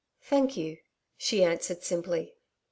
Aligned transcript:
'Thank 0.23 0.57
you,' 0.57 0.79
she 1.15 1.43
answered 1.43 1.83
simply. 1.83 2.33